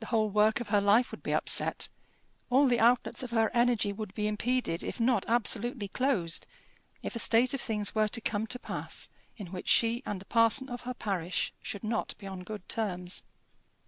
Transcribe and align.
The 0.00 0.06
whole 0.06 0.30
work 0.30 0.58
of 0.58 0.70
her 0.70 0.80
life 0.80 1.12
would 1.12 1.22
be 1.22 1.32
upset, 1.32 1.88
all 2.50 2.66
the 2.66 2.80
outlets 2.80 3.22
of 3.22 3.30
her 3.30 3.54
energy 3.54 3.92
would 3.92 4.12
be 4.12 4.26
impeded 4.26 4.82
if 4.82 4.98
not 4.98 5.24
absolutely 5.28 5.86
closed, 5.86 6.44
if 7.04 7.14
a 7.14 7.20
state 7.20 7.54
of 7.54 7.60
things 7.60 7.94
were 7.94 8.08
to 8.08 8.20
come 8.20 8.48
to 8.48 8.58
pass 8.58 9.10
in 9.36 9.52
which 9.52 9.68
she 9.68 10.02
and 10.04 10.20
the 10.20 10.24
parson 10.24 10.68
of 10.68 10.80
her 10.80 10.94
parish 10.94 11.54
should 11.62 11.84
not 11.84 12.16
be 12.18 12.26
on 12.26 12.40
good 12.42 12.68
terms. 12.68 13.22